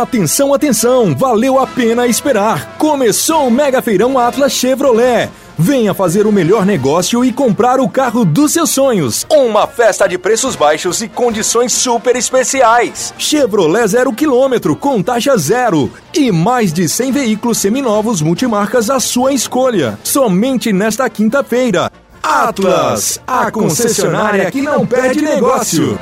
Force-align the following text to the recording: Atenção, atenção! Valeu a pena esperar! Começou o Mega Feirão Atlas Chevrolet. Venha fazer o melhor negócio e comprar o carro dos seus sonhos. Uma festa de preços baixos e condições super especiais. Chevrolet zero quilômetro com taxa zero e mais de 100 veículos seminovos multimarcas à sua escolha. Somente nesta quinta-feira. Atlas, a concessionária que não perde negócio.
Atenção, 0.00 0.54
atenção! 0.54 1.12
Valeu 1.12 1.58
a 1.58 1.66
pena 1.66 2.06
esperar! 2.06 2.76
Começou 2.78 3.48
o 3.48 3.50
Mega 3.50 3.82
Feirão 3.82 4.16
Atlas 4.16 4.52
Chevrolet. 4.52 5.28
Venha 5.58 5.92
fazer 5.92 6.24
o 6.24 6.30
melhor 6.30 6.64
negócio 6.64 7.24
e 7.24 7.32
comprar 7.32 7.80
o 7.80 7.88
carro 7.88 8.24
dos 8.24 8.52
seus 8.52 8.70
sonhos. 8.70 9.26
Uma 9.28 9.66
festa 9.66 10.06
de 10.06 10.16
preços 10.16 10.54
baixos 10.54 11.02
e 11.02 11.08
condições 11.08 11.72
super 11.72 12.14
especiais. 12.14 13.12
Chevrolet 13.18 13.88
zero 13.88 14.12
quilômetro 14.12 14.76
com 14.76 15.02
taxa 15.02 15.36
zero 15.36 15.90
e 16.14 16.30
mais 16.30 16.72
de 16.72 16.88
100 16.88 17.10
veículos 17.10 17.58
seminovos 17.58 18.22
multimarcas 18.22 18.90
à 18.90 19.00
sua 19.00 19.32
escolha. 19.32 19.98
Somente 20.04 20.72
nesta 20.72 21.10
quinta-feira. 21.10 21.90
Atlas, 22.22 23.20
a 23.26 23.50
concessionária 23.50 24.48
que 24.48 24.62
não 24.62 24.86
perde 24.86 25.22
negócio. 25.22 25.98